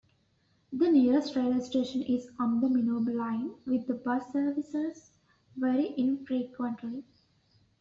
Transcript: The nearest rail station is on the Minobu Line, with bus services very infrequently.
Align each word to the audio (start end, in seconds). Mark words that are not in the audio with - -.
The 0.73 0.89
nearest 0.89 1.35
rail 1.35 1.61
station 1.61 2.01
is 2.01 2.31
on 2.39 2.59
the 2.59 2.67
Minobu 2.67 3.13
Line, 3.13 3.51
with 3.67 4.03
bus 4.03 4.33
services 4.33 5.11
very 5.55 5.93
infrequently. 5.95 7.03